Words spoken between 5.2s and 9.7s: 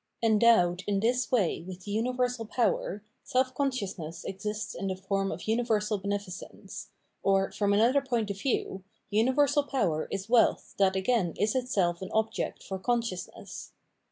of universal beneficence: or, from another point of view, universal